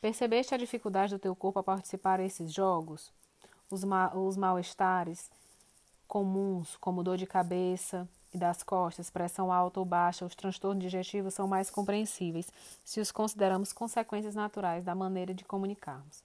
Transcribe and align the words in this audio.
Percebeste 0.00 0.54
a 0.54 0.58
dificuldade 0.58 1.12
do 1.12 1.18
teu 1.18 1.34
corpo 1.34 1.58
a 1.58 1.62
participar 1.62 2.18
desses 2.18 2.52
jogos? 2.52 3.12
Os, 3.68 3.82
ma 3.82 4.14
os 4.14 4.36
mal-estares 4.36 5.28
comuns, 6.06 6.76
como 6.76 7.02
dor 7.02 7.16
de 7.16 7.26
cabeça 7.26 8.08
e 8.32 8.38
das 8.38 8.62
costas, 8.62 9.10
pressão 9.10 9.52
alta 9.52 9.80
ou 9.80 9.86
baixa, 9.86 10.24
os 10.24 10.36
transtornos 10.36 10.82
digestivos 10.82 11.34
são 11.34 11.48
mais 11.48 11.68
compreensíveis 11.68 12.50
se 12.84 13.00
os 13.00 13.10
consideramos 13.10 13.72
consequências 13.72 14.36
naturais 14.36 14.84
da 14.84 14.94
maneira 14.94 15.34
de 15.34 15.44
comunicarmos. 15.44 16.22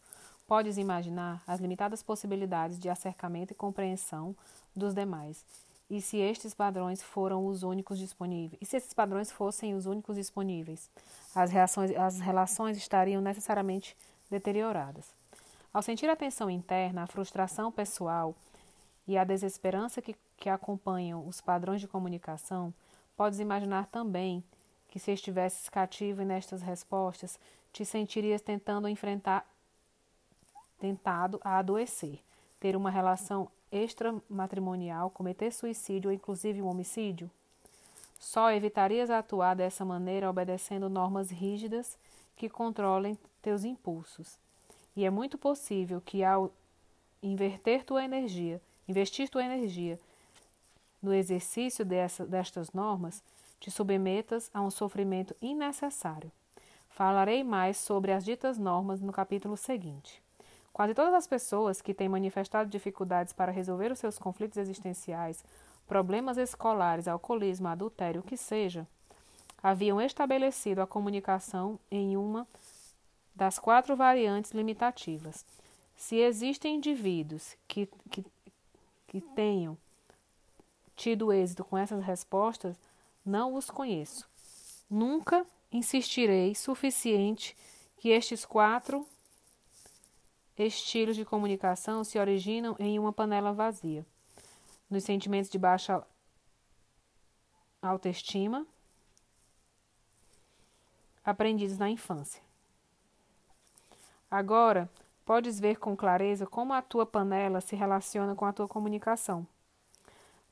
Podes 0.48 0.78
imaginar 0.78 1.42
as 1.48 1.60
limitadas 1.60 2.04
possibilidades 2.04 2.78
de 2.78 2.90
acercamento 2.90 3.54
e 3.54 3.56
compreensão 3.56 4.36
dos 4.76 4.94
demais. 4.94 5.44
E 5.90 6.02
se 6.02 6.18
estes 6.18 6.54
padrões 6.54 7.04
foram 7.04 7.46
os 7.46 7.64
únicos 7.64 8.00
disponíveis? 8.00 8.60
E 8.62 8.66
se 8.66 8.78
esses 8.78 8.94
padrões 8.94 9.32
fossem 9.32 9.76
os 9.76 9.86
únicos 9.86 10.16
disponíveis? 10.16 10.90
As, 11.36 11.52
reações, 11.52 11.92
as 11.96 12.20
relações 12.20 12.78
estariam 12.78 13.22
necessariamente 13.22 13.96
deterioradas. 14.30 15.14
Ao 15.74 15.82
sentir 15.82 16.10
a 16.10 16.16
tensão 16.16 16.50
interna, 16.50 17.04
a 17.04 17.08
frustração 17.08 17.72
pessoal 17.72 18.36
e 19.08 19.18
a 19.18 19.24
desesperança 19.24 20.02
que, 20.02 20.16
que 20.38 20.50
acompanham 20.50 21.28
os 21.28 21.42
padrões 21.42 21.82
de 21.82 21.88
comunicação, 21.88 22.74
podes 23.18 23.40
imaginar 23.40 23.88
também 23.88 24.44
que 24.88 25.00
se 25.00 25.12
estivesses 25.12 25.70
cativo 25.70 26.24
nestas 26.24 26.62
respostas, 26.62 27.40
te 27.72 27.84
sentirias 27.84 28.42
tentando 28.42 28.88
enfrentar 28.88 29.46
tentado 30.80 31.40
a 31.44 31.58
adoecer, 31.58 32.20
ter 32.60 32.76
uma 32.76 32.92
relação 32.92 33.50
extramatrimonial, 33.74 35.10
cometer 35.10 35.52
suicídio 35.52 36.10
ou 36.10 36.14
inclusive 36.14 36.62
um 36.62 36.68
homicídio? 36.68 37.30
Só 38.20 38.52
evitarias 38.52 39.10
atuar 39.10 39.56
dessa 39.56 39.84
maneira 39.84 40.30
obedecendo 40.30 40.90
normas 40.90 41.30
rígidas 41.30 41.98
que 42.38 42.48
controlem 42.48 43.18
teus 43.42 43.66
impulsos. 43.66 44.38
E 44.96 45.06
é 45.06 45.10
muito 45.10 45.38
possível 45.38 46.00
que 46.00 46.24
ao 46.24 46.50
inverter 47.22 47.84
tua 47.84 48.04
energia, 48.06 48.62
investir 48.88 49.28
tua 49.28 49.44
energia 49.44 50.00
no 51.02 51.14
exercício 51.14 51.84
dessa, 51.84 52.26
destas 52.26 52.72
normas, 52.72 53.22
te 53.60 53.70
submetas 53.70 54.50
a 54.54 54.62
um 54.62 54.72
sofrimento 54.72 55.36
innecessário. 55.42 56.32
Falarei 56.90 57.44
mais 57.44 57.76
sobre 57.76 58.14
as 58.14 58.24
ditas 58.24 58.58
normas 58.58 59.02
no 59.02 59.12
capítulo 59.12 59.58
seguinte. 59.58 60.23
Quase 60.74 60.96
todas 60.96 61.14
as 61.14 61.28
pessoas 61.28 61.82
que 61.82 61.94
têm 61.94 62.10
manifestado 62.10 62.68
dificuldades 62.68 63.32
para 63.32 63.52
resolver 63.52 63.92
os 63.92 64.00
seus 64.00 64.18
conflitos 64.18 64.58
existenciais, 64.58 65.46
problemas 65.88 66.36
escolares, 66.38 67.08
alcoolismo, 67.08 67.68
adultério, 67.68 68.22
o 68.22 68.24
que 68.24 68.36
seja, 68.36 68.88
haviam 69.62 70.02
estabelecido 70.02 70.82
a 70.82 70.88
comunicação 70.88 71.80
em 71.92 72.18
uma 72.18 72.48
das 73.36 73.60
quatro 73.60 73.96
variantes 73.96 74.52
limitativas. 74.52 75.46
Se 75.96 76.16
existem 76.16 76.78
indivíduos 76.78 77.56
que, 77.68 77.88
que, 78.10 78.26
que 79.08 79.22
tenham 79.22 79.78
tido 80.96 81.32
êxito 81.32 81.64
com 81.64 81.78
essas 81.78 82.04
respostas, 82.04 82.76
não 83.24 83.54
os 83.54 83.70
conheço. 83.70 84.28
Nunca 84.90 85.46
insistirei 85.72 86.56
suficiente 86.56 87.56
que 87.98 88.10
estes 88.10 88.44
quatro 88.44 89.08
estilos 90.58 91.16
de 91.16 91.26
comunicação 91.26 92.04
se 92.04 92.20
originam 92.20 92.76
em 92.80 93.00
uma 93.00 93.12
panela 93.12 93.54
vazia, 93.54 94.06
nos 94.90 95.04
sentimentos 95.04 95.50
de 95.50 95.58
baixa 95.58 96.06
autoestima 97.82 98.66
aprendidos 101.24 101.78
na 101.78 101.90
infância. 101.90 102.42
Agora, 104.30 104.90
podes 105.26 105.60
ver 105.60 105.78
com 105.78 105.96
clareza 105.96 106.46
como 106.46 106.74
a 106.74 106.82
tua 106.82 107.06
panela 107.06 107.62
se 107.62 107.76
relaciona 107.76 108.36
com 108.36 108.46
a 108.46 108.54
tua 108.54 108.68
comunicação. 108.68 109.48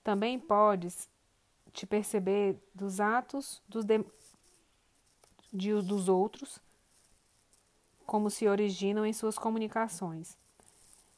Também 0.03 0.39
podes 0.39 1.09
te 1.73 1.85
perceber 1.85 2.57
dos 2.73 3.00
atos 3.00 3.61
dos, 3.67 3.85
de, 3.85 4.03
de, 5.51 5.73
dos 5.81 6.09
outros 6.09 6.59
como 8.11 8.29
se 8.29 8.45
originam 8.45 9.05
em 9.05 9.13
suas 9.13 9.38
comunicações. 9.38 10.38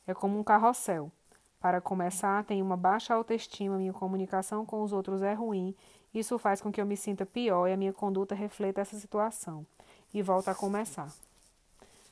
É 0.05 0.13
como 0.13 0.37
um 0.37 0.43
carrossel. 0.43 1.11
Para 1.59 1.81
começar, 1.81 2.43
tenho 2.43 2.63
uma 2.63 2.77
baixa 2.77 3.15
autoestima, 3.15 3.79
minha 3.79 3.91
comunicação 3.91 4.63
com 4.63 4.83
os 4.83 4.93
outros 4.93 5.23
é 5.23 5.33
ruim, 5.33 5.75
isso 6.13 6.37
faz 6.37 6.61
com 6.61 6.71
que 6.71 6.79
eu 6.79 6.85
me 6.85 6.95
sinta 6.95 7.25
pior 7.25 7.67
e 7.67 7.73
a 7.73 7.77
minha 7.77 7.91
conduta 7.91 8.35
reflita 8.35 8.81
essa 8.81 8.95
situação. 8.95 9.65
E 10.13 10.21
volta 10.21 10.51
a 10.51 10.55
começar. 10.55 11.11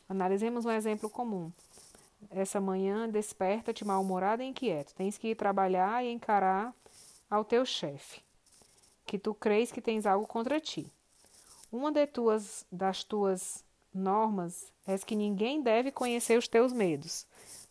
Analisemos 0.09 0.65
um 0.65 0.71
exemplo 0.71 1.11
comum. 1.11 1.51
Essa 2.31 2.59
manhã 2.59 3.07
desperta-te 3.07 3.85
mal-humorado 3.85 4.41
e 4.41 4.47
inquieto. 4.47 4.95
Tens 4.95 5.15
que 5.15 5.27
ir 5.27 5.35
trabalhar 5.35 6.03
e 6.03 6.11
encarar 6.11 6.73
ao 7.29 7.45
teu 7.45 7.63
chefe, 7.67 8.23
que 9.05 9.19
tu 9.19 9.31
crês 9.35 9.71
que 9.71 9.79
tens 9.79 10.07
algo 10.07 10.25
contra 10.25 10.59
ti. 10.59 10.91
Uma 11.71 11.91
de 11.91 12.07
tuas, 12.07 12.65
das 12.71 13.03
tuas 13.03 13.63
normas 13.93 14.71
é 14.85 14.97
que 14.97 15.15
ninguém 15.15 15.61
deve 15.61 15.91
conhecer 15.91 16.37
os 16.37 16.47
teus 16.47 16.73
medos. 16.73 17.25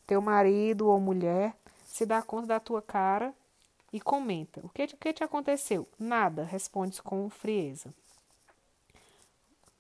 Teu 0.07 0.21
marido 0.21 0.89
ou 0.89 1.01
mulher 1.01 1.57
se 1.87 2.07
dá 2.07 2.23
conta 2.23 2.47
da 2.49 2.61
tua 2.61 2.83
cara 2.83 3.35
e 3.93 4.01
comenta: 4.01 4.61
O 4.65 4.69
que, 4.69 4.87
que 4.87 5.13
te 5.13 5.25
aconteceu? 5.25 5.89
Nada, 5.99 6.45
respondes 6.45 7.01
com 7.01 7.29
frieza. 7.29 7.93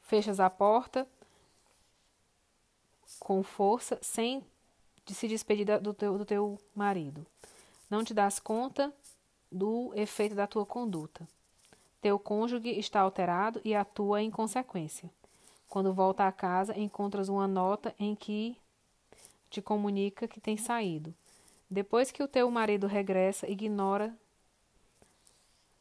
Fechas 0.03 0.41
a 0.41 0.51
porta 0.51 1.07
com 3.19 3.43
força, 3.43 3.99
sem 4.03 4.43
se 5.07 5.29
despedir 5.29 5.81
do 5.81 5.93
teu, 5.93 6.17
do 6.17 6.25
teu 6.25 6.59
marido. 6.75 7.27
Não 7.89 8.05
te 8.05 8.15
das 8.15 8.39
conta 8.39 8.93
do 9.51 9.93
efeito 9.95 10.35
da 10.35 10.47
tua 10.47 10.65
conduta. 10.65 11.27
Teu 12.01 12.19
cônjuge 12.19 12.71
está 12.79 13.01
alterado 13.01 13.61
e 13.65 13.75
atua 13.75 14.23
em 14.23 14.31
consequência. 14.31 15.11
Quando 15.71 15.95
volta 15.95 16.27
a 16.27 16.33
casa, 16.33 16.77
encontras 16.77 17.29
uma 17.29 17.47
nota 17.47 17.95
em 17.97 18.17
que 18.17 18.59
te 19.49 19.63
comunica 19.63 20.27
que 20.27 20.41
tem 20.41 20.57
saído. 20.57 21.15
Depois 21.71 22.11
que 22.11 22.25
o 22.25 22.27
teu 22.27 22.51
marido 22.51 22.89
regressa, 22.89 23.49
ignora 23.49 24.13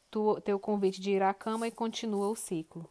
tu, 0.08 0.40
teu 0.42 0.60
convite 0.60 1.00
de 1.00 1.10
ir 1.10 1.22
à 1.24 1.34
cama 1.34 1.66
e 1.66 1.72
continua 1.72 2.28
o 2.28 2.36
ciclo. 2.36 2.88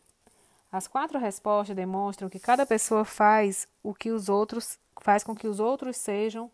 As 0.69 0.89
quatro 0.89 1.17
respostas 1.17 1.73
demonstram 1.73 2.29
que 2.29 2.38
cada 2.38 2.65
pessoa 2.65 3.05
faz 3.05 3.65
o 3.81 3.93
que 3.93 4.11
os 4.11 4.27
outros 4.27 4.77
faz 4.99 5.23
com 5.23 5.33
que 5.33 5.47
os 5.47 5.61
outros 5.61 5.95
sejam 5.95 6.51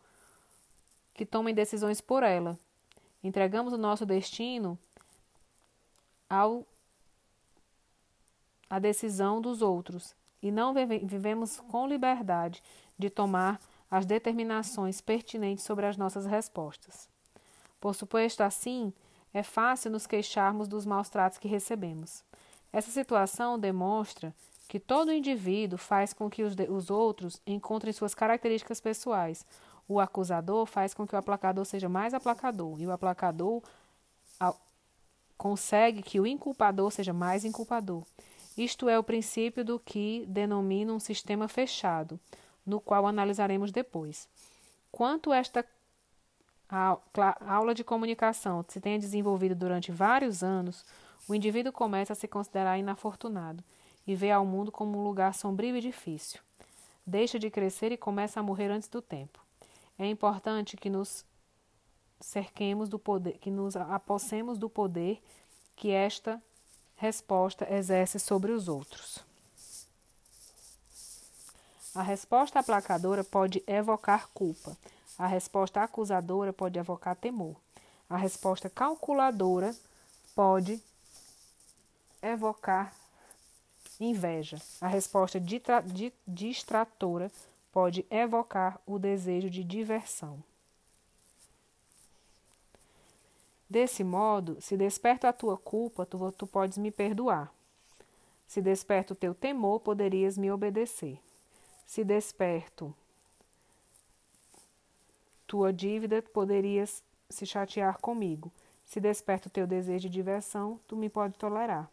que 1.16 1.26
tomem 1.26 1.56
decisões 1.56 2.00
por 2.00 2.22
ela. 2.22 2.56
Entregamos 3.24 3.74
o 3.74 3.78
nosso 3.80 4.06
destino 4.06 4.78
ao 6.30 6.64
a 8.70 8.78
decisão 8.78 9.42
dos 9.42 9.64
outros 9.64 10.14
e 10.46 10.52
não 10.52 10.76
vivemos 10.76 11.60
com 11.72 11.88
liberdade 11.88 12.62
de 13.00 13.10
tomar 13.10 13.60
as 13.90 14.06
determinações 14.06 15.02
pertinentes 15.02 15.64
sobre 15.64 15.88
as 15.88 15.98
nossas 15.98 16.28
respostas. 16.28 17.10
Por 17.82 17.96
suposto 17.96 18.44
assim, 18.44 18.94
é 19.34 19.42
fácil 19.42 19.90
nos 19.90 20.06
queixarmos 20.06 20.68
dos 20.68 20.86
maus 20.86 21.10
tratos 21.10 21.40
que 21.40 21.48
recebemos. 21.48 22.24
Essa 22.72 22.92
situação 22.92 23.58
demonstra 23.58 24.36
que 24.68 24.80
todo 24.80 25.12
indivíduo 25.12 25.80
faz 25.80 26.14
com 26.14 26.30
que 26.30 26.44
os, 26.44 26.54
os 26.70 26.92
outros 26.92 27.42
encontrem 27.48 27.92
suas 27.92 28.14
características 28.14 28.80
pessoais. 28.80 29.44
O 29.88 30.00
acusador 30.00 30.68
faz 30.68 30.94
com 30.94 31.08
que 31.08 31.16
o 31.16 31.18
aplacador 31.18 31.66
seja 31.66 31.90
mais 31.90 32.14
aplacador, 32.14 32.80
e 32.80 32.86
o 32.86 32.92
aplacador 32.92 33.64
consegue 35.36 36.04
que 36.04 36.20
o 36.20 36.28
inculpador 36.28 36.92
seja 36.92 37.14
mais 37.14 37.44
inculpador. 37.44 38.04
Isto 38.58 38.88
é 38.88 38.98
o 38.98 39.04
princípio 39.04 39.66
do 39.66 39.80
que 39.80 40.26
denomina 40.28 40.94
um 40.94 41.00
sistema 41.00 41.48
fechado, 41.48 42.20
no 42.66 42.80
qual 42.80 43.06
analisaremos 43.06 43.72
depois. 43.72 44.30
Quanto 44.92 45.34
esta 45.34 45.66
aula 47.48 47.76
de 47.76 47.84
comunicação 47.84 48.64
se 48.68 48.80
tenha 48.80 48.98
desenvolvido 48.98 49.56
durante 49.56 49.92
vários 49.92 50.42
anos, 50.42 50.86
o 51.28 51.36
indivíduo 51.36 51.74
começa 51.74 52.14
a 52.14 52.16
se 52.16 52.28
considerar 52.28 52.78
inafortunado 52.78 53.64
e 54.08 54.16
vê 54.16 54.32
ao 54.32 54.46
mundo 54.46 54.72
como 54.72 54.98
um 54.98 55.04
lugar 55.04 55.34
sombrio 55.34 55.76
e 55.76 55.82
difícil. 55.82 56.40
Deixa 57.06 57.38
de 57.38 57.50
crescer 57.50 57.92
e 57.92 57.98
começa 57.98 58.40
a 58.40 58.44
morrer 58.44 58.72
antes 58.72 58.88
do 58.88 59.02
tempo. 59.02 59.44
É 59.98 60.08
importante 60.08 60.78
que 60.78 60.90
nos 60.90 61.26
cerquemos 62.20 62.90
do 62.90 62.98
poder, 62.98 63.38
que 63.38 63.52
nos 63.52 63.76
apossemos 63.76 64.58
do 64.58 64.70
poder 64.70 65.22
que 65.76 65.92
esta 65.92 66.42
resposta 66.96 67.68
exerce 67.74 68.20
sobre 68.20 68.52
os 68.52 68.68
outros. 68.68 69.20
A 71.94 72.02
resposta 72.02 72.60
aplacadora 72.60 73.24
pode 73.24 73.64
evocar 73.66 74.28
culpa. 74.34 74.78
A 75.18 75.28
resposta 75.28 75.82
acusadora 75.82 76.52
pode 76.52 76.78
evocar 76.78 77.16
temor. 77.16 77.56
A 78.10 78.18
resposta 78.18 78.70
calculadora 78.70 79.76
pode 80.36 80.82
evocar 82.22 82.94
Inveja. 84.00 84.62
A 84.82 84.88
resposta 84.88 85.42
distratora 86.28 87.32
pode 87.72 88.06
evocar 88.10 88.80
o 88.86 89.00
desejo 89.00 89.50
de 89.50 89.64
diversão. 89.64 90.44
Desse 93.70 94.04
modo, 94.04 94.62
se 94.62 94.78
desperto 94.78 95.26
a 95.28 95.34
tua 95.34 95.58
culpa, 95.58 96.06
tu, 96.06 96.32
tu 96.32 96.46
podes 96.46 96.78
me 96.78 96.92
perdoar. 96.92 97.52
Se 98.48 98.62
desperto 98.62 99.14
o 99.14 99.16
teu 99.16 99.34
temor, 99.34 99.80
poderias 99.80 100.38
me 100.38 100.52
obedecer. 100.52 101.20
Se 101.86 102.04
desperto 102.04 102.94
tua 105.48 105.72
dívida, 105.72 106.22
poderias 106.22 107.04
se 107.30 107.46
chatear 107.46 107.98
comigo. 108.00 108.52
Se 108.86 109.00
desperto 109.00 109.48
o 109.48 109.52
teu 109.52 109.66
desejo 109.66 110.08
de 110.08 110.14
diversão, 110.14 110.80
tu 110.88 110.96
me 110.96 111.10
pode 111.10 111.34
tolerar. 111.38 111.90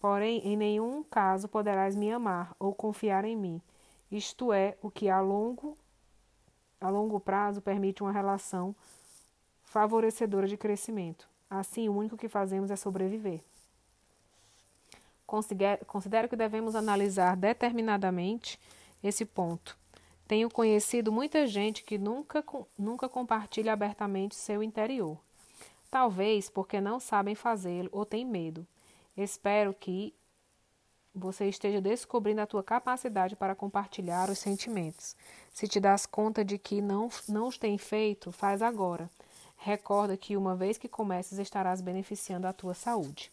Porém, 0.00 0.38
em 0.38 0.56
nenhum 0.56 1.02
caso 1.02 1.48
poderás 1.48 1.94
me 1.94 2.10
amar 2.10 2.54
ou 2.58 2.74
confiar 2.74 3.24
em 3.24 3.36
mim. 3.36 3.60
Isto 4.10 4.52
é 4.52 4.76
o 4.80 4.90
que 4.90 5.08
a 5.08 5.20
longo, 5.20 5.76
a 6.80 6.88
longo 6.88 7.20
prazo 7.20 7.60
permite 7.60 8.02
uma 8.02 8.12
relação 8.12 8.74
favorecedora 9.64 10.48
de 10.48 10.56
crescimento. 10.56 11.28
Assim, 11.48 11.88
o 11.88 11.96
único 11.96 12.16
que 12.16 12.28
fazemos 12.28 12.70
é 12.70 12.76
sobreviver. 12.76 13.40
Considero 15.26 16.28
que 16.28 16.36
devemos 16.36 16.74
analisar 16.74 17.36
determinadamente 17.36 18.58
esse 19.02 19.24
ponto. 19.24 19.78
Tenho 20.26 20.48
conhecido 20.48 21.12
muita 21.12 21.46
gente 21.46 21.84
que 21.84 21.98
nunca, 21.98 22.44
nunca 22.78 23.08
compartilha 23.08 23.72
abertamente 23.72 24.34
seu 24.34 24.62
interior. 24.62 25.18
Talvez 25.90 26.48
porque 26.48 26.80
não 26.80 27.00
sabem 27.00 27.34
fazê-lo 27.34 27.88
ou 27.92 28.04
têm 28.04 28.24
medo. 28.24 28.66
Espero 29.16 29.74
que 29.74 30.14
você 31.14 31.48
esteja 31.48 31.80
descobrindo 31.80 32.40
a 32.40 32.46
tua 32.46 32.62
capacidade 32.62 33.34
para 33.34 33.54
compartilhar 33.54 34.30
os 34.30 34.38
sentimentos. 34.38 35.16
Se 35.52 35.66
te 35.66 35.80
das 35.80 36.06
conta 36.06 36.44
de 36.44 36.58
que 36.58 36.80
não, 36.80 37.08
não 37.28 37.48
os 37.48 37.58
tem 37.58 37.76
feito, 37.76 38.30
faz 38.30 38.62
agora. 38.62 39.10
Recorda 39.56 40.16
que 40.16 40.36
uma 40.36 40.56
vez 40.56 40.78
que 40.78 40.88
comeces, 40.88 41.38
estarás 41.38 41.80
beneficiando 41.80 42.46
a 42.46 42.52
tua 42.52 42.74
saúde. 42.74 43.30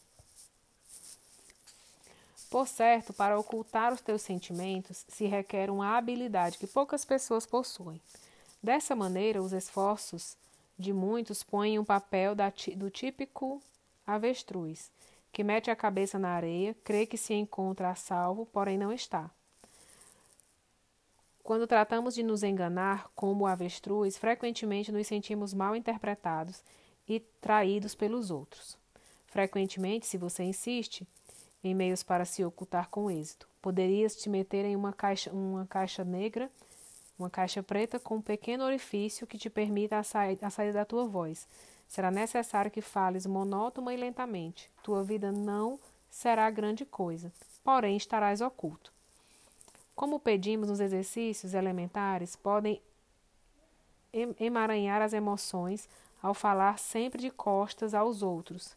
Por 2.50 2.68
certo, 2.68 3.14
para 3.14 3.38
ocultar 3.38 3.94
os 3.94 4.02
teus 4.02 4.22
sentimentos 4.22 5.06
se 5.08 5.26
requer 5.26 5.70
uma 5.70 5.98
habilidade 5.98 6.58
que 6.58 6.68
poucas 6.68 7.04
pessoas 7.04 7.46
possuem. 7.46 8.02
Dessa 8.64 8.96
maneira, 8.96 9.42
os 9.42 9.54
esforços 9.54 10.36
de 10.80 10.94
muitos 10.94 11.44
põem 11.44 11.78
um 11.78 11.86
papel 11.86 12.34
do 12.76 12.90
típico 12.90 13.62
avestruz, 14.06 14.90
que 15.32 15.44
mete 15.44 15.70
a 15.70 15.76
cabeça 15.76 16.18
na 16.18 16.30
areia, 16.30 16.76
crê 16.84 17.06
que 17.06 17.18
se 17.18 17.34
encontra 17.34 17.90
a 17.90 17.96
salvo, 17.96 18.46
porém 18.46 18.78
não 18.78 18.92
está. 18.92 19.30
Quando 21.44 21.66
tratamos 21.66 22.14
de 22.14 22.24
nos 22.24 22.44
enganar 22.44 23.10
como 23.16 23.46
o 23.46 23.48
avestruz, 23.48 24.18
frequentemente 24.18 24.92
nos 24.92 25.08
sentimos 25.08 25.54
mal 25.54 25.76
interpretados 25.76 26.62
e 27.08 27.22
traídos 27.40 27.96
pelos 27.96 28.30
outros. 28.30 28.78
Frequentemente, 29.28 30.06
se 30.06 30.18
você 30.18 30.44
insiste 30.44 31.08
em 31.64 31.74
meios 31.74 32.04
para 32.04 32.26
se 32.26 32.44
ocultar 32.44 32.90
com 32.90 33.10
êxito, 33.10 33.48
poderias 33.62 34.16
te 34.16 34.30
meter 34.30 34.66
em 34.66 34.76
uma 34.76 34.92
caixa, 34.92 35.32
uma 35.32 35.66
caixa 35.66 36.04
negra, 36.04 36.52
uma 37.18 37.30
caixa 37.30 37.64
preta 37.64 38.00
com 38.00 38.18
um 38.18 38.22
pequeno 38.22 38.64
orifício 38.64 39.26
que 39.26 39.38
te 39.38 39.50
permita 39.50 39.98
a, 39.98 40.04
sa 40.04 40.24
a 40.42 40.50
saída 40.50 40.74
da 40.74 40.86
tua 40.86 41.06
voz. 41.06 41.48
Será 41.88 42.12
necessário 42.12 42.70
que 42.70 42.82
fales 42.82 43.26
monótona 43.26 43.94
e 43.94 43.98
lentamente. 43.98 44.70
Tua 44.84 45.04
vida 45.04 45.32
não 45.32 45.80
será 46.10 46.50
grande 46.50 46.86
coisa, 46.86 47.32
porém 47.64 47.96
estarás 47.96 48.42
oculto. 48.42 48.92
Como 49.96 50.20
pedimos 50.20 50.70
nos 50.70 50.80
exercícios 50.80 51.54
elementares, 51.54 52.36
podem 52.36 52.82
emaranhar 54.40 55.02
as 55.02 55.14
emoções 55.14 55.90
ao 56.22 56.34
falar 56.34 56.78
sempre 56.78 57.22
de 57.22 57.32
costas 57.32 57.94
aos 57.94 58.22
outros. 58.22 58.76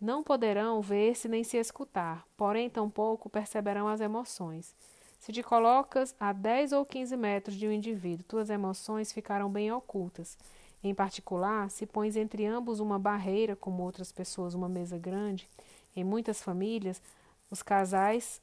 Não 0.00 0.22
poderão 0.22 0.80
ver-se 0.80 1.28
nem 1.28 1.42
se 1.42 1.56
escutar, 1.56 2.24
porém 2.36 2.70
tampouco 2.70 3.28
perceberão 3.28 3.88
as 3.88 4.00
emoções. 4.00 4.74
Se 5.18 5.32
te 5.32 5.42
colocas 5.42 6.14
a 6.20 6.32
10 6.32 6.72
ou 6.72 6.86
15 6.86 7.16
metros 7.16 7.56
de 7.56 7.66
um 7.66 7.72
indivíduo, 7.72 8.24
tuas 8.24 8.48
emoções 8.48 9.12
ficarão 9.12 9.50
bem 9.50 9.72
ocultas. 9.72 10.38
Em 10.82 10.94
particular, 10.94 11.70
se 11.70 11.86
pões 11.86 12.16
entre 12.16 12.46
ambos 12.46 12.78
uma 12.78 12.98
barreira, 12.98 13.56
como 13.56 13.82
outras 13.82 14.12
pessoas, 14.12 14.54
uma 14.54 14.68
mesa 14.68 14.96
grande, 14.96 15.48
em 15.96 16.04
muitas 16.04 16.40
famílias, 16.40 17.02
os 17.50 17.62
casais 17.62 18.40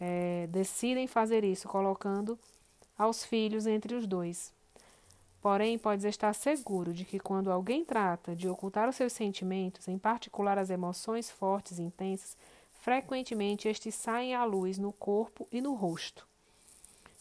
é, 0.00 0.46
decidem 0.48 1.06
fazer 1.06 1.44
isso, 1.44 1.68
colocando 1.68 2.38
aos 2.98 3.24
filhos 3.24 3.66
entre 3.66 3.94
os 3.94 4.06
dois. 4.06 4.52
Porém, 5.40 5.78
podes 5.78 6.04
estar 6.04 6.32
seguro 6.32 6.92
de 6.92 7.04
que 7.04 7.20
quando 7.20 7.52
alguém 7.52 7.84
trata 7.84 8.34
de 8.34 8.48
ocultar 8.48 8.88
os 8.88 8.96
seus 8.96 9.12
sentimentos, 9.12 9.86
em 9.86 9.96
particular 9.96 10.58
as 10.58 10.70
emoções 10.70 11.30
fortes 11.30 11.78
e 11.78 11.82
intensas, 11.82 12.36
frequentemente 12.80 13.68
estes 13.68 13.94
saem 13.94 14.34
à 14.34 14.44
luz 14.44 14.78
no 14.78 14.92
corpo 14.92 15.46
e 15.52 15.60
no 15.60 15.74
rosto. 15.74 16.26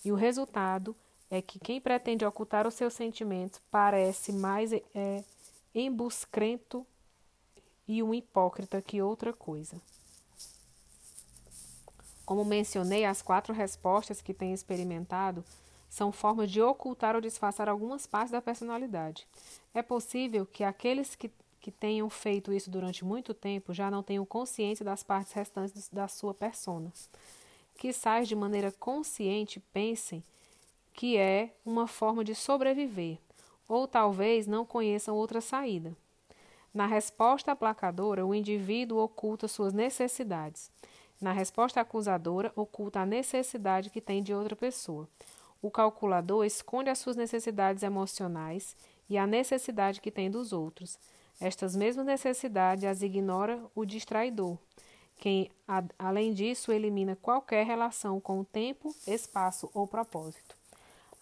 E 0.03 0.11
o 0.11 0.15
resultado 0.15 0.95
é 1.35 1.41
que 1.41 1.59
quem 1.59 1.81
pretende 1.81 2.25
ocultar 2.25 2.67
os 2.67 2.73
seus 2.73 2.93
sentimentos 2.93 3.61
parece 3.69 4.31
mais 4.31 4.71
é, 4.71 5.23
embuscrento 5.73 6.85
e 7.87 8.01
um 8.01 8.13
hipócrita 8.13 8.81
que 8.81 9.01
outra 9.01 9.33
coisa. 9.33 9.79
Como 12.25 12.43
mencionei, 12.43 13.05
as 13.05 13.21
quatro 13.21 13.53
respostas 13.53 14.21
que 14.21 14.33
tenho 14.33 14.55
experimentado 14.55 15.43
são 15.89 16.11
formas 16.11 16.49
de 16.49 16.61
ocultar 16.61 17.15
ou 17.15 17.21
disfarçar 17.21 17.69
algumas 17.69 18.07
partes 18.07 18.31
da 18.31 18.41
personalidade. 18.41 19.27
É 19.73 19.81
possível 19.81 20.45
que 20.45 20.63
aqueles 20.63 21.15
que, 21.15 21.29
que 21.61 21.71
tenham 21.71 22.09
feito 22.09 22.51
isso 22.51 22.69
durante 22.69 23.05
muito 23.05 23.33
tempo 23.33 23.73
já 23.73 23.91
não 23.91 24.01
tenham 24.01 24.25
consciência 24.25 24.83
das 24.83 25.03
partes 25.03 25.33
restantes 25.33 25.89
da 25.89 26.07
sua 26.07 26.33
persona. 26.33 26.91
Que 27.77 27.93
sais 27.93 28.27
de 28.27 28.35
maneira 28.35 28.71
consciente 28.71 29.59
pensem 29.71 30.23
que 30.95 31.17
é 31.17 31.53
uma 31.65 31.87
forma 31.87 32.23
de 32.23 32.33
sobreviver, 32.33 33.17
ou 33.67 33.87
talvez 33.87 34.47
não 34.47 34.65
conheçam 34.65 35.15
outra 35.15 35.41
saída. 35.41 35.95
Na 36.73 36.85
resposta 36.85 37.51
aplacadora, 37.51 38.25
o 38.25 38.33
indivíduo 38.33 38.99
oculta 38.99 39.47
suas 39.47 39.73
necessidades. 39.73 40.71
Na 41.21 41.31
resposta 41.31 41.81
acusadora, 41.81 42.51
oculta 42.55 43.01
a 43.01 43.05
necessidade 43.05 43.89
que 43.89 44.01
tem 44.01 44.23
de 44.23 44.33
outra 44.33 44.55
pessoa. 44.55 45.07
O 45.61 45.71
calculador 45.71 46.45
esconde 46.45 46.89
as 46.89 46.99
suas 46.99 47.15
necessidades 47.15 47.83
emocionais 47.83 48.75
e 49.09 49.17
a 49.17 49.27
necessidade 49.27 50.01
que 50.01 50.11
tem 50.11 50.29
dos 50.29 50.53
outros. 50.53 50.97
Estas 51.39 51.75
mesmas 51.75 52.05
necessidades 52.05 52.83
as 52.85 53.01
ignora 53.01 53.61
o 53.73 53.85
distraidor, 53.85 54.57
quem, 55.17 55.49
além 55.97 56.33
disso, 56.33 56.71
elimina 56.71 57.15
qualquer 57.15 57.65
relação 57.65 58.19
com 58.19 58.39
o 58.41 58.45
tempo, 58.45 58.93
espaço 59.07 59.69
ou 59.73 59.87
propósito. 59.87 60.54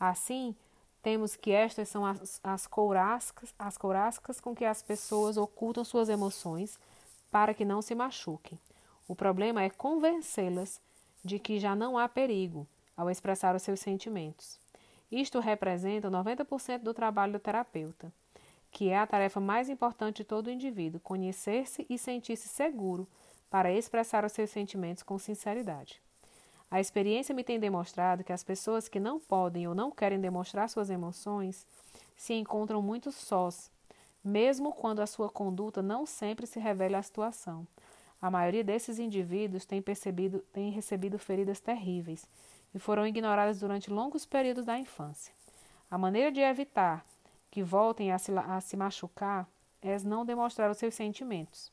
Assim, 0.10 0.54
temos 1.02 1.38
que 1.38 1.52
estas 1.52 1.88
são 1.88 2.06
as, 2.06 2.42
as, 2.44 2.68
as 3.58 3.78
courascas 3.78 4.42
com 4.42 4.54
que 4.54 4.66
as 4.66 4.84
pessoas 4.84 5.38
ocultam 5.38 5.86
suas 5.86 6.10
emoções 6.10 6.78
para 7.32 7.54
que 7.54 7.64
não 7.64 7.82
se 7.82 7.96
machuquem. 7.96 8.60
O 9.08 9.16
problema 9.16 9.64
é 9.64 9.70
convencê-las 9.70 10.82
de 11.24 11.40
que 11.40 11.58
já 11.58 11.74
não 11.74 11.98
há 11.98 12.10
perigo 12.10 12.68
ao 12.98 13.10
expressar 13.10 13.56
os 13.56 13.64
seus 13.64 13.80
sentimentos. 13.80 14.60
Isto 15.10 15.40
representa 15.40 16.12
90% 16.12 16.80
do 16.80 16.94
trabalho 16.94 17.32
do 17.32 17.40
terapeuta, 17.40 18.12
que 18.72 18.90
é 18.90 18.98
a 18.98 19.08
tarefa 19.08 19.40
mais 19.40 19.70
importante 19.70 20.18
de 20.18 20.24
todo 20.26 20.52
indivíduo, 20.52 21.00
conhecer-se 21.00 21.86
e 21.90 21.98
sentir-se 21.98 22.50
seguro 22.50 23.08
para 23.50 23.72
expressar 23.72 24.26
os 24.26 24.34
seus 24.34 24.50
sentimentos 24.50 25.02
com 25.02 25.18
sinceridade. 25.18 26.02
A 26.74 26.80
experiência 26.80 27.36
me 27.36 27.44
tem 27.44 27.60
demonstrado 27.60 28.24
que 28.24 28.34
as 28.34 28.44
pessoas 28.44 28.88
que 28.88 29.00
não 29.00 29.20
podem 29.20 29.68
ou 29.68 29.76
não 29.76 29.92
querem 29.92 30.20
demonstrar 30.20 30.68
suas 30.68 30.90
emoções 30.90 31.68
se 32.16 32.34
encontram 32.34 32.82
muito 32.82 33.12
sós, 33.12 33.70
mesmo 34.24 34.74
quando 34.74 35.00
a 35.00 35.06
sua 35.06 35.30
conduta 35.30 35.84
não 35.84 36.04
sempre 36.04 36.48
se 36.48 36.60
revela 36.60 36.98
à 36.98 37.04
situação. 37.04 37.68
A 38.20 38.32
maioria 38.32 38.64
desses 38.64 38.98
indivíduos 38.98 39.68
tem, 39.68 39.84
percebido, 39.84 40.40
tem 40.52 40.72
recebido 40.72 41.20
feridas 41.20 41.60
terríveis 41.60 42.28
e 42.74 42.80
foram 42.80 43.06
ignoradas 43.06 43.60
durante 43.60 43.92
longos 43.92 44.26
períodos 44.26 44.66
da 44.66 44.76
infância. 44.76 45.32
A 45.92 45.98
maneira 46.00 46.32
de 46.32 46.40
evitar 46.40 47.06
que 47.52 47.62
voltem 47.62 48.12
a 48.12 48.18
se, 48.18 48.32
a 48.32 48.60
se 48.60 48.76
machucar 48.76 49.48
é 49.80 50.00
não 50.00 50.26
demonstrar 50.26 50.72
os 50.72 50.80
seus 50.80 50.96
sentimentos. 50.96 51.72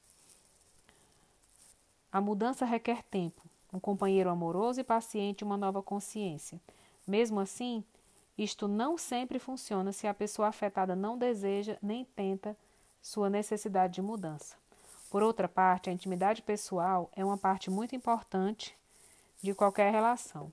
A 2.13 2.21
mudança 2.21 2.67
requer 2.67 3.03
tempo, 3.05 3.41
um 3.73 3.79
companheiro 3.81 4.31
amoroso 4.31 4.81
e 4.81 4.85
paciente 4.85 5.45
uma 5.45 5.57
nova 5.57 5.83
consciência. 5.83 6.61
Mesmo 7.07 7.41
assim, 7.41 7.85
isto 8.37 8.67
não 8.67 8.97
sempre 8.97 9.39
funciona 9.39 9.93
se 9.93 10.07
a 10.07 10.15
pessoa 10.15 10.49
afetada 10.49 10.97
não 10.97 11.19
deseja 11.19 11.77
nem 11.83 12.05
tenta 12.05 12.57
sua 13.03 13.31
necessidade 13.31 13.95
de 13.95 14.03
mudança. 14.03 14.57
Por 15.11 15.23
outra 15.23 15.49
parte, 15.49 15.91
a 15.91 15.93
intimidade 15.93 16.43
pessoal 16.43 17.11
é 17.17 17.25
uma 17.25 17.37
parte 17.37 17.71
muito 17.71 17.97
importante 17.97 18.77
de 19.43 19.55
qualquer 19.55 19.91
relação. 19.91 20.53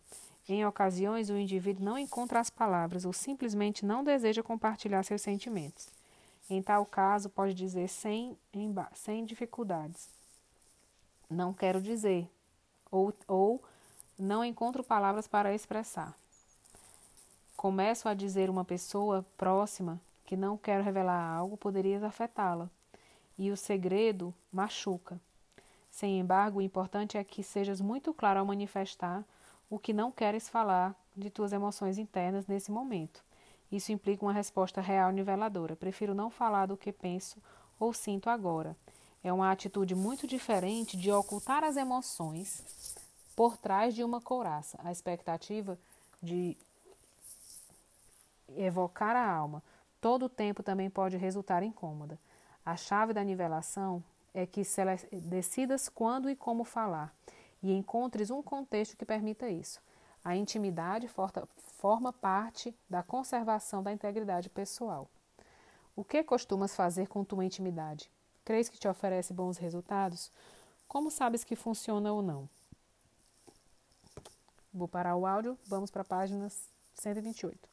Em 0.50 0.66
ocasiões, 0.66 1.30
o 1.30 1.38
indivíduo 1.38 1.86
não 1.86 1.98
encontra 1.98 2.40
as 2.40 2.50
palavras 2.50 3.06
ou 3.06 3.14
simplesmente 3.14 3.86
não 3.86 4.04
deseja 4.04 4.42
compartilhar 4.42 5.04
seus 5.04 5.22
sentimentos. 5.22 5.90
Em 6.50 6.62
tal 6.62 6.86
caso, 6.86 7.30
pode 7.30 7.54
dizer 7.54 7.90
sem, 7.90 8.38
sem 8.94 9.26
dificuldades: 9.26 10.10
Não 11.30 11.54
quero 11.54 11.82
dizer, 11.82 12.30
ou, 12.92 13.14
ou 13.28 13.64
não 14.18 14.44
encontro 14.44 14.84
palavras 14.84 15.28
para 15.28 15.54
expressar. 15.54 16.16
Começo 17.56 18.08
a 18.08 18.14
dizer 18.14 18.50
uma 18.50 18.64
pessoa 18.64 19.26
próxima 19.38 20.00
que 20.26 20.36
não 20.36 20.58
quero 20.58 20.84
revelar 20.84 21.36
algo, 21.36 21.58
poderia 21.58 22.06
afetá-la 22.06 22.70
e 23.38 23.52
o 23.52 23.58
segredo 23.58 24.34
machuca. 24.52 25.20
Sem 25.90 26.20
embargo, 26.20 26.60
o 26.60 26.62
importante 26.62 27.18
é 27.18 27.24
que 27.24 27.42
sejas 27.42 27.82
muito 27.82 28.14
claro 28.14 28.40
ao 28.40 28.46
manifestar 28.46 29.24
o 29.70 29.80
que 29.80 29.94
não 29.94 30.12
queres 30.12 30.48
falar 30.48 30.96
de 31.16 31.30
tuas 31.30 31.52
emoções 31.52 31.98
internas 31.98 32.46
nesse 32.48 32.72
momento. 32.72 33.24
Isso 33.72 33.92
implica 33.92 34.24
uma 34.24 34.34
resposta 34.34 34.80
real 34.80 35.12
niveladora. 35.12 35.76
Prefiro 35.76 36.14
não 36.14 36.30
falar 36.30 36.68
do 36.68 36.78
que 36.78 36.92
penso 36.92 37.42
ou 37.80 37.94
sinto 37.94 38.30
agora. 38.30 38.76
É 39.24 39.32
uma 39.34 39.52
atitude 39.52 39.96
muito 39.96 40.28
diferente 40.28 40.96
de 40.96 41.12
ocultar 41.12 41.64
as 41.64 41.76
emoções 41.76 42.64
por 43.36 43.58
trás 43.58 43.94
de 43.94 44.04
uma 44.04 44.22
couraça. 44.22 44.80
A 44.84 44.92
expectativa 44.92 45.78
de 46.22 46.58
evocar 48.56 49.16
a 49.16 49.30
alma 49.30 49.62
todo 50.00 50.26
o 50.26 50.30
tempo 50.30 50.64
também 50.64 50.90
pode 50.90 51.18
resultar 51.18 51.64
incômoda. 51.64 52.18
A 52.66 52.76
chave 52.76 53.14
da 53.14 53.24
nivelação 53.24 54.04
é 54.34 54.46
que 54.46 54.62
decidas 55.12 55.90
quando 55.90 56.30
e 56.30 56.36
como 56.36 56.64
falar 56.64 57.14
e 57.62 57.74
encontres 57.74 58.30
um 58.30 58.42
contexto 58.42 58.96
que 58.96 59.06
permita 59.06 59.50
isso. 59.50 59.82
A 60.24 60.36
intimidade 60.36 61.10
forma 61.78 62.12
parte 62.12 62.76
da 62.90 63.02
conservação 63.02 63.82
da 63.82 63.92
integridade 63.92 64.50
pessoal. 64.50 65.10
O 65.96 66.04
que 66.04 66.24
costumas 66.24 66.76
fazer 66.76 67.08
com 67.08 67.24
tua 67.24 67.46
intimidade? 67.46 68.12
Crees 68.48 68.70
que 68.70 68.78
te 68.78 68.88
oferece 68.88 69.34
bons 69.34 69.58
resultados? 69.58 70.32
Como 70.88 71.12
sabes 71.12 71.44
que 71.44 71.54
funciona 71.54 72.14
ou 72.14 72.22
não? 72.22 72.48
Vou 74.74 74.88
parar 74.88 75.18
o 75.18 75.26
áudio, 75.26 75.60
vamos 75.66 75.92
para 75.92 76.04
a 76.04 76.06
página 76.06 76.48
128. 76.94 77.68